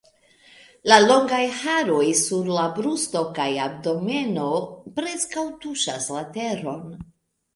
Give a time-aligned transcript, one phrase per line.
[0.91, 4.47] La longaj haroj sur la brusto kaj abdomeno
[5.01, 6.83] preskaŭ tuŝas la teron.